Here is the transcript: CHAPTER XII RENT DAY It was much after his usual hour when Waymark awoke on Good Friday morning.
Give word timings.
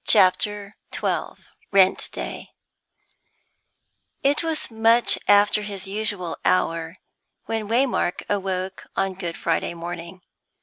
CHAPTER 0.07 0.73
XII 0.95 1.43
RENT 1.71 2.09
DAY 2.11 2.49
It 4.23 4.41
was 4.41 4.71
much 4.71 5.19
after 5.27 5.61
his 5.61 5.87
usual 5.87 6.37
hour 6.43 6.95
when 7.45 7.67
Waymark 7.67 8.23
awoke 8.27 8.87
on 8.95 9.13
Good 9.13 9.37
Friday 9.37 9.75
morning. 9.75 10.23